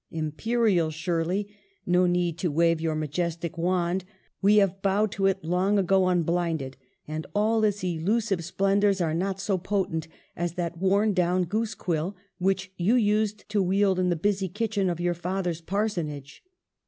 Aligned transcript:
Imperial 0.09 0.89
Shir 0.89 1.23
ley, 1.23 1.47
no 1.85 2.07
need 2.07 2.35
to 2.39 2.49
wave 2.51 2.81
your 2.81 2.95
majestic 2.95 3.55
wand, 3.55 4.03
we 4.41 4.55
have 4.55 4.81
bowed 4.81 5.11
to 5.11 5.27
it 5.27 5.43
long 5.45 5.77
ago 5.77 6.07
unblinded; 6.07 6.75
and 7.07 7.27
all 7.35 7.63
its 7.63 7.83
illusive 7.83 8.43
splendors 8.43 8.99
are 8.99 9.13
not 9.13 9.39
so 9.39 9.59
potent 9.59 10.07
as 10.35 10.53
that 10.53 10.79
worn 10.79 11.13
down 11.13 11.43
goose 11.43 11.75
quill 11.75 12.15
which 12.39 12.71
you 12.77 12.95
used 12.95 13.47
to 13.49 13.61
wield 13.61 13.99
in 13.99 14.09
the 14.09 14.15
busy 14.15 14.49
kitchen 14.49 14.89
of 14.89 14.99
your 14.99 15.13
father's 15.13 15.61
parsonage. 15.61 16.43